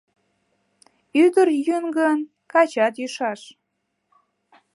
Ӱдыр 1.23 1.47
йӱын 1.65 1.85
гын, 1.97 2.19
качат 2.51 2.93
йӱшаш. 3.01 3.41